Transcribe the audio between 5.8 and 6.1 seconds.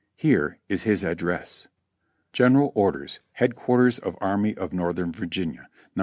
"No.